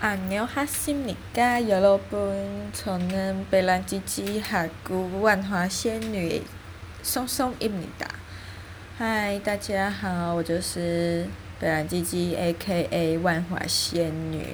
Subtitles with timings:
[0.00, 2.70] 안녕하십니까 여러분.
[2.74, 6.42] 저는 베란지지 하구万华仙女
[7.02, 8.06] 松松입니다。
[8.98, 11.26] 嗨，大家好，我就是
[11.58, 14.44] 北兰鸡鸡 A.K.A 万华仙女。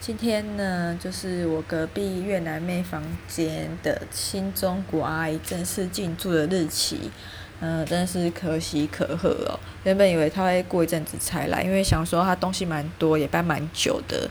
[0.00, 7.12] 今天呢，就是我隔壁越南妹房间的新中国阿姨正式进驻的日期。
[7.60, 9.58] 嗯，真是可喜可贺哦。
[9.84, 14.28] 原本以为她会过一阵子才来，因为想说她东西蛮多，也搬蛮久的。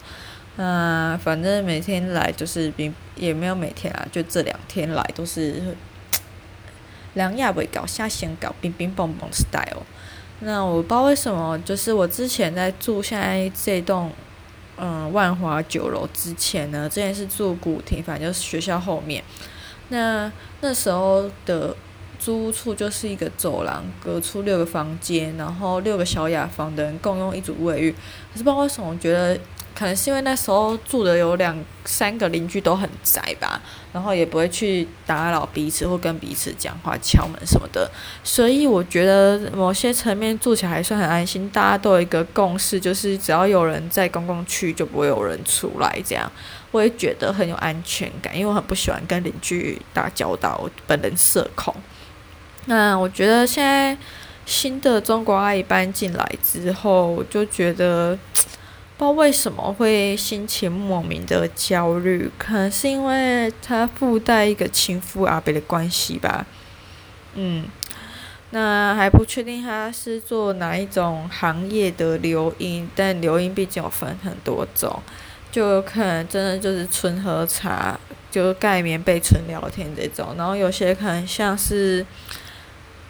[0.58, 5.74] 嗯，反正每天来就是并也没有每天啊，就这两天来都是
[7.14, 9.86] 两亚未搞下先搞冰冰蹦蹦 style。
[10.40, 14.12] 那我不知道为什么，就是我之前在住现在这栋
[14.76, 19.24] 嗯万华酒楼之前呢，之前是住古亭，反正就是学校后面。
[19.88, 20.30] 那
[20.60, 21.74] 那时候的。
[22.20, 27.92] 租屋处就是一个走廊，隔出六个房间，然后六个小雅房的人共用一组卫浴。
[28.32, 29.38] 可是不知道为什么，觉得
[29.78, 33.62] 可能是因为那时候住的有两三个邻居都很宅吧，
[33.92, 37.88] 然后也不会去打扰彼此或跟彼此讲话、敲门什么的，
[38.24, 41.48] 所以我觉得某些层面住起来还算很安心。
[41.50, 46.02] 大家都有一个共识，就是只要有人在公共区，就不会有人出来。
[46.04, 46.28] 这样
[46.72, 51.72] 我也觉得很有安全感，因为我很不喜欢跟邻居打交道，我本人社恐。
[52.64, 53.96] 那我觉得现在
[54.44, 58.18] 新的中国阿姨搬进来之后，我就觉得
[58.98, 66.44] 不知道为什么会心情莫名的焦虑，可能是因为它附带一个亲父阿伯的关系吧。
[67.34, 67.64] 嗯，
[68.50, 75.00] 那还不确定他是做哪一种行业的流音，但流音毕竟有分很多种，
[75.52, 77.96] 就可能真的就是纯喝茶，
[78.32, 82.04] 就盖棉被纯聊天这种，然后有些可能像是。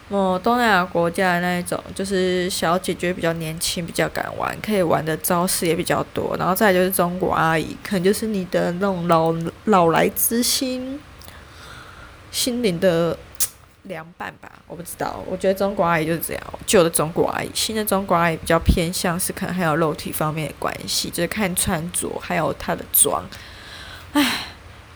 [0.09, 6.35] 哦，东南亚国家那一种，就是小姐姐比较年轻，比较敢玩，可以玩的招式也比较多。
[6.39, 9.35] 然后再就是中国阿姨，可能就是你的那种老
[9.67, 10.99] 老来之心，
[12.31, 13.19] 心灵的
[13.83, 14.51] 凉拌吧。
[14.67, 16.43] 我不知道，我觉得中国阿姨就是这样。
[16.67, 23.23] 旧的中国阿姨，新的中国阿姨比较偏向是可能还有肉体方面的关系，就是看穿着，还有她的妆。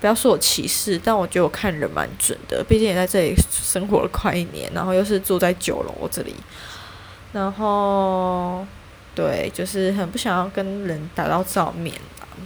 [0.02, 6.34] 不要说我歧视，但我觉得我看人蛮准的，毕竟也在这里生活了快一年，然后又是住在九楼这里，
[7.32, 8.66] 然后
[9.14, 11.94] 对，就是很不想要跟人打到照面，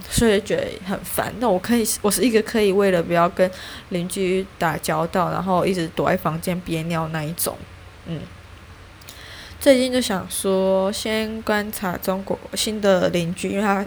[0.07, 1.33] 所以觉得很烦。
[1.39, 3.49] 那我可以，我是一个可以为了不要跟
[3.89, 7.57] 邻居打交道，然后一直躲在房间憋尿那一种，
[8.05, 8.21] 嗯。
[9.59, 13.83] 最近就想说，先观察中国新的邻居，因为他。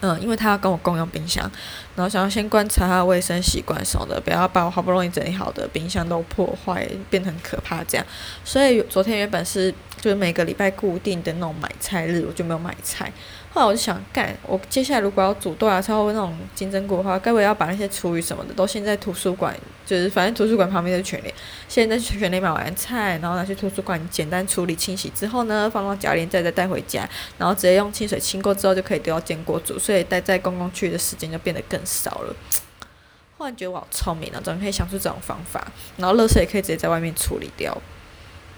[0.00, 1.50] 嗯，因为他要跟我共用冰箱，
[1.96, 8.06] 然后想要先观察他的卫生习惯什么的，不要把我好不容易整理好的冰箱都破坏，变成可怕这样。
[8.44, 13.12] 所以昨天原本是就是每个礼拜固定的那种买菜日，我就没有买菜。
[13.50, 21.34] 后来我就想干，我接下来如果要煮豆芽菜或那种金针菇的话，该不会要把那些厨余什么的都先在图书馆，就是反正图书馆旁边的全联，
[21.66, 32.36] 先在全联买完菜，然后拿去图书馆简单处理清洗之后呢，放到夹链再再带回家，然后直接用清水清过之后就可以丢到煎锅煮，所以待在公共区域的时间就变得更少了。
[33.38, 35.66] 忽然觉得我好聪明啊，总可以想出这种方法，
[35.96, 37.76] 然后垃圾也可以直接在外面处理掉，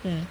[0.03, 0.27] 嗯。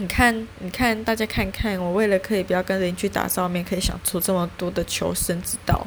[0.00, 5.84] 你看，你看，大家看看，我为了可以不要跟邻居打照面，可以想出这么多的求生之道。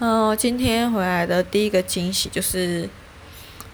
[0.00, 2.88] 嗯、今天回来的第一个惊喜就是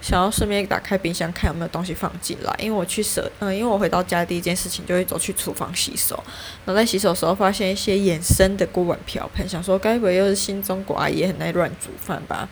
[0.01, 6.23] 想要顺便打开冰箱看有没有东西放进来，因为我去舍，嗯，因为我回到家第一件事情就会走去厨房洗手，
[6.63, 12.47] 然后在洗手的时候发现一些衍生的锅碗瓢盆，想说该不会又是新中国阿姨很爱乱煮饭吧？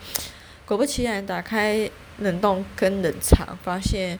[0.66, 1.88] 果不其然，打开
[2.18, 4.18] 冷冻跟冷藏，发现。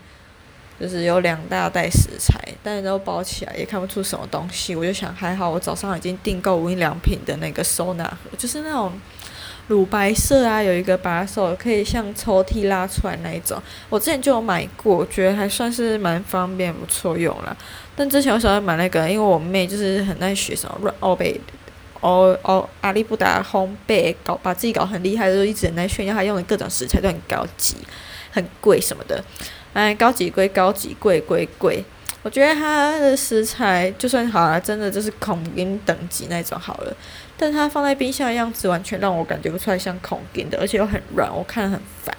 [0.81, 4.77] 就是有两大袋食材，但是都包起来也看不出什么东西。
[4.77, 8.93] 我就想，还好我早上已经订购无印良品的那个收纳盒，就是那种
[9.67, 13.61] 乳白色啊，有一个把手可以像抽屉拉出来那一种。
[13.91, 17.56] 我之前就有买过，觉得还算是蛮方便，不错用了。
[17.97, 21.38] 但之前我想要买那个，因为我妹就是很爱学什么欧贝、
[22.00, 27.76] 哦哦阿里不达烘焙，搞把自己搞很厉害，就一直很爱炫耀她用的各种食材都很高级、
[28.31, 29.23] 很贵什么的。
[29.78, 31.84] 哎，高级归高级，贵归贵。
[32.25, 36.92] 我觉得它的食材就算好了，真的就是孔丁等级那种好了。
[37.36, 42.12] 但它放在冰箱的样子，完全让我感觉不出来像孔丁的，而且又很软，我看很烦。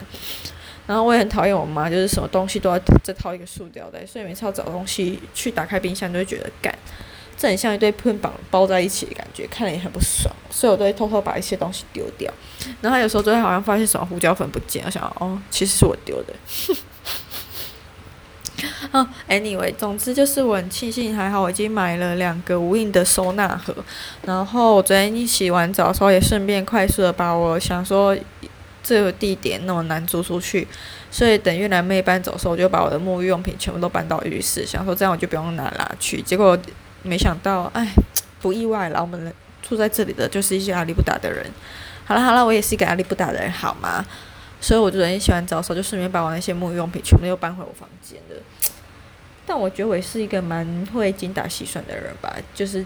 [0.87, 6.73] 然后我也很讨厌我妈，就是什么东西都要再掏一个塑料袋，所以每次要找东西去打开冰箱，就会觉得干，
[7.35, 10.33] 这很像一堆喷棒包在一起的感觉，看了也很不爽。
[10.49, 12.31] 所以我都会偷偷把一些东西丢掉。
[12.79, 16.33] 然后有时候就会好像发现什么胡椒粉不见，我想哦，其实是我丢的。
[18.91, 23.73] 哦， anyway，总之就是我很庆幸，还好我已经买了两个无印的收纳盒。
[24.23, 28.17] 然后我昨天一洗完澡的时候，也顺便快速的把我想说
[28.81, 30.67] 这个地点那么难租出去，
[31.11, 36.21] 所以等越南妹搬走的时候，我就把我的沐浴用品全部都搬到浴室，想说这样我就不用拿拿去。
[36.21, 36.57] 结果
[37.03, 37.93] 没想到，哎，
[38.41, 41.45] 不意外了，我们住在这里的就是一些阿里不达的人。
[42.05, 44.03] 好了好了，我也是一个阿里不达的人，好吗？
[44.61, 48.43] 所以我昨天洗完澡的时候，就顺便把我那些沐浴用品全部又搬回我房间了。
[49.45, 52.85] 但我觉得我也是一个蛮会精打细算的人吧，就是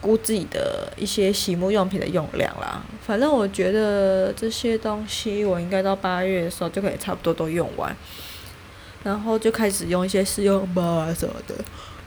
[0.00, 2.82] 估自己的一些洗沐用品的用量啦。
[3.06, 7.94] 反正我觉得这些东西我应该到八月的时候就可以差不多都用完，
[9.04, 11.54] 然后就开始用一些试用包啊什么的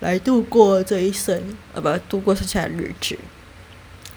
[0.02, 3.18] 来度过这一生，呃，不，度过剩下的日子。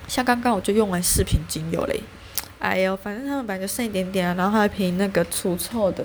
[0.09, 2.01] 像刚刚我就用完四瓶精油嘞。
[2.59, 6.05] 哎呦，反正他们本来就剩一点点啊，然后还有一瓶那个除臭的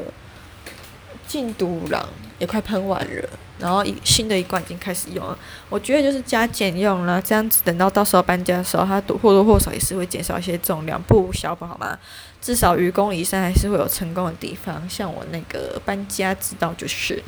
[1.28, 2.08] 净毒朗
[2.40, 5.38] 也快喷完了，然后一新的一罐已经开始用了。
[5.70, 11.98] 我觉得就是加减用了，这样子等到到时候搬家的时候，它或多或少也是会减少一些重量，不无小补好吗？
[12.42, 14.88] 至少愚公移山还是会有成功的地方。
[14.90, 17.24] 像我那个搬家之道就是，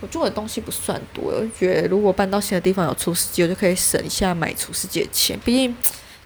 [0.00, 5.76] 我住的东西不算多，我觉得如果搬到新的地方有除湿机，我就可以省一下买除湿机的钱，毕竟。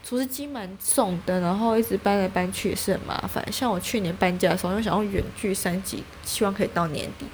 [0.09, 3.45] 除湿机蛮重的，然后一直搬来搬去也是很麻烦。
[3.51, 7.27] 像我去年搬家的时候，因为想要远距三级，希望可以到年底，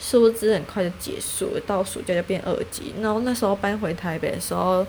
[0.00, 2.92] 是不是很快就结束了，到暑假就变二级。
[3.00, 4.84] 然后那时候搬回台北的时候，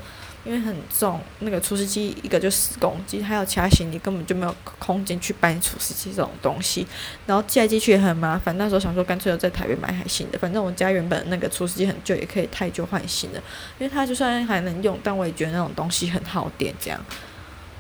[0.46, 6.88] 因为很重，那个除湿机一个就十公斤，还有其他行李根本就没有空间去搬除湿机这种东西。
[7.26, 8.58] 然后寄来寄去也很麻烦。
[8.58, 13.38] 那时候想说，干脆就在台北买台新的，反正我家原本那个除湿机很旧，也可以太旧换新的。
[13.78, 17.00] 因为它就算还能用，但我也觉得那种东西很耗电，这样。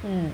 [0.03, 0.31] 嗯，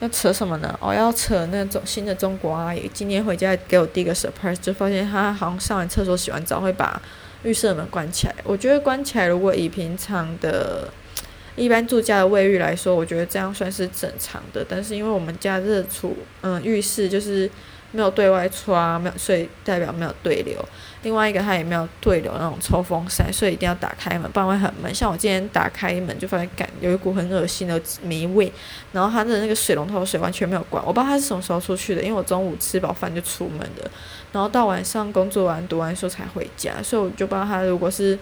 [0.00, 0.76] 要扯什么呢？
[0.80, 7.00] 我、哦、要扯那种新的中国阿姨，今天回家给我第一个 surprise，就发现她好像上完厕所、洗完澡会把
[7.44, 8.34] 浴室门关起来。
[8.42, 10.88] 我觉得关起来，如果以平常的
[11.54, 14.66] 一般住家的卫浴来说，我觉得这样算是正常的。
[14.68, 17.48] 但是因为我们家热厨，嗯，浴室就是。
[17.94, 20.62] 没有对外窗，没有，所以代表没有对流。
[21.04, 24.92] 另外一个，它也没有对流那种抽风扇，所以一定要打开门，不然会很闷。
[24.92, 28.52] 像我今天打开门，就发现感有一股很恶心的霉味。
[28.92, 33.90] 然后它的那个水龙头水完全没有关，我不知道它是什么时候出去的，因为我中午吃饱饭就出门了，
[34.32, 38.18] 然后到晚上工作完读完书才回家，所以我就不知道它如果是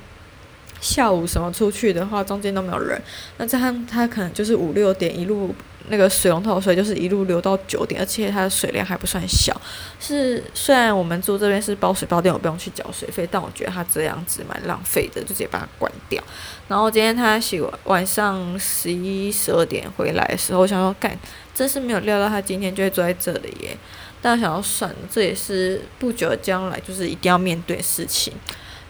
[0.81, 3.01] 下午什么出去的话，中间都没有人，
[3.39, 5.55] 那这样它可能就是五六点一路。
[5.89, 9.59] 那个水龙头水就是一路流到九点，而且它的水量还不算小。
[10.01, 16.23] 是虽然我们住这边是包水包电，我不用去缴水费，但我觉得它这样子蛮浪费的，就直接把它关掉。
[16.69, 21.19] 然后今天他洗完晚上十一十二点回来的时候，我想说干，
[21.55, 23.77] 真是没有料到他今天就会坐在这里耶。
[24.23, 28.33] 但想要算，这也是不久的将来就是一定要面对事情。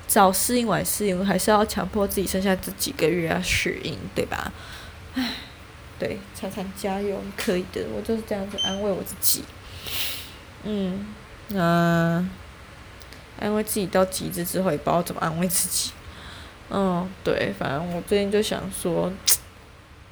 [0.06, 4.52] 早适应晚适应，还是要强迫自己剩下这几个月要适应，对吧？
[5.14, 5.34] 唉。
[6.02, 7.81] 对，常常加油，可以的。
[7.94, 9.44] 我就是这样子安慰我自己。
[10.64, 11.06] 嗯，
[11.50, 12.28] 那、呃、
[13.38, 15.93] 安慰自己到极致之后，也不知道怎么安慰自己。
[16.70, 19.12] 嗯，对，反正我最近就想说，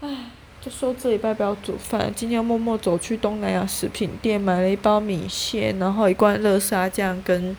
[0.00, 2.12] 唉，就说这礼拜不要煮饭。
[2.14, 7.56] 今天默默走去东南亚食品店买了一包米线，然后一罐热沙酱跟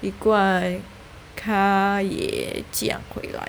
[0.00, 0.80] 一罐
[1.36, 3.48] 咖椰酱回来，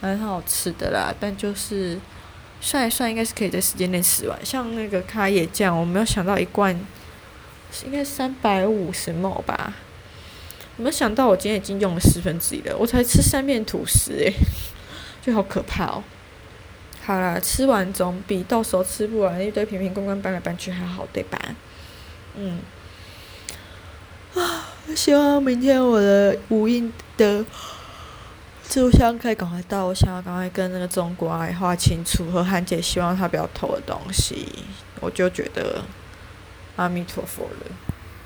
[0.00, 2.00] 蛮好吃的啦，但就是。
[2.60, 4.38] 算一算，应该是可以在时间内吃完。
[4.44, 6.74] 像那个咖椰酱，我没有想到一罐，
[7.84, 9.74] 应该三百五十毛吧。
[10.76, 14.32] 我没有想到我今天已经用了十分之一了，我才吃三片吐司诶，
[15.22, 16.02] 就好可怕哦。
[17.04, 21.38] 好啦，吃完总比到时候吃不完一堆瓶瓶罐罐搬来搬去还好，对吧？
[22.36, 22.58] 嗯。
[24.34, 27.44] 啊， 希望明天我的无印的。
[28.76, 34.46] 就像可以赶快到，我想要赶快跟那个中国阿姨划清楚，和韩姐希望她不要偷的东西，
[35.00, 35.82] 我就觉得
[36.76, 37.95] 阿弥陀佛了。